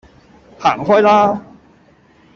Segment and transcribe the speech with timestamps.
[0.57, 1.39] 行開啦